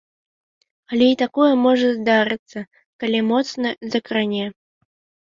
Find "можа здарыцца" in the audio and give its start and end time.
1.65-2.63